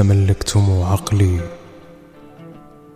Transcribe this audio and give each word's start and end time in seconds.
تملكتم 0.00 0.82
عقلي 0.82 1.40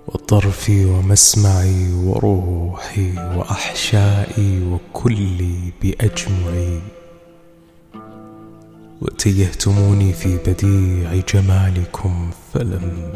وطرفي 0.07 0.85
ومسمعي 0.85 1.93
وروحي 1.93 3.13
وأحشائي 3.37 4.63
وكلي 4.63 5.73
بأجمعي. 5.83 6.81
وتيهتموني 9.03 10.13
في 10.13 10.37
بديع 10.37 11.23
جمالكم 11.35 12.31
فلم 12.53 13.13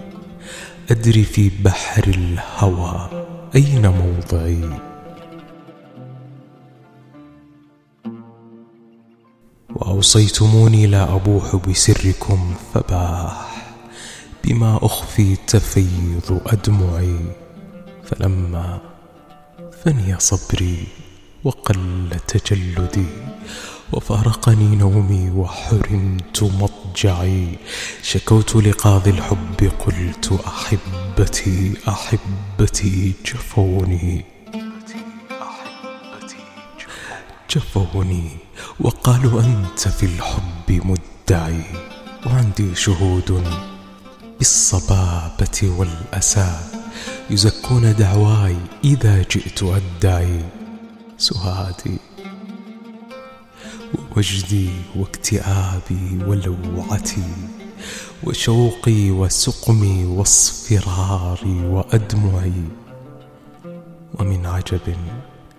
أدري 0.91 1.25
في 1.25 1.51
بحر 1.65 2.05
الهوى 2.09 3.11
أين 3.55 3.89
موضعي. 3.89 4.71
وأوصيتموني 9.75 10.87
لا 10.87 11.15
أبوح 11.15 11.57
بسركم 11.57 12.55
فباح 12.75 13.48
بما 14.45 14.79
أخفي 14.83 15.37
تفيض 15.37 16.41
أدمعي 16.47 17.19
فلما 18.05 18.81
فني 19.85 20.21
صبري 20.21 20.87
وقل 21.45 22.11
تجلدي 22.29 23.07
وفارقني 23.93 24.77
نومي 24.77 25.31
وحرمت 25.31 26.43
مضجعي. 26.43 27.59
شكوت 28.03 28.57
لقاضي 28.57 29.11
الحب 29.11 29.73
قلت 29.79 30.41
أحبتي 30.47 31.75
أحبتي 31.89 33.13
جفوني. 33.27 34.25
جفوني 37.51 38.31
وقالوا 38.81 39.41
أنت 39.41 39.89
في 39.89 40.07
الحب 40.07 40.69
مدعي 40.71 41.63
وعندي 42.27 42.75
شهود 42.75 43.45
بالصبابة 44.39 45.75
والأسى 45.79 46.61
يزكون 47.31 47.95
دعواي 47.97 48.57
إذا 48.85 49.23
جئت 49.23 49.63
أدعي 49.63 50.45
سهادي 51.19 51.99
ووجدي 53.95 54.71
واكتئابي 54.97 56.19
ولوعتي 56.27 57.23
وشوقي 58.25 59.11
وسقمي 59.11 60.05
واصفراري 60.05 61.61
وأدمعي. 61.67 62.63
ومن 64.15 64.47
عجب 64.47 64.97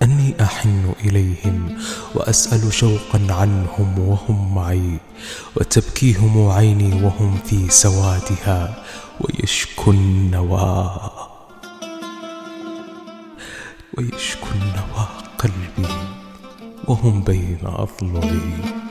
أني 0.01 0.33
أحن 0.41 0.93
إليهم 1.05 1.77
وأسأل 2.15 2.73
شوقا 2.73 3.27
عنهم 3.29 3.99
وهم 3.99 4.55
معي 4.55 4.97
وتبكيهم 5.55 6.49
عيني 6.49 7.03
وهم 7.03 7.37
في 7.45 7.69
سوادها 7.69 8.83
ويشكو 9.21 9.91
النوى 9.91 10.99
ويشكو 13.97 14.47
النوى 14.55 15.07
قلبي 15.37 15.93
وهم 16.87 17.21
بين 17.23 17.59
أضلعي 17.63 18.88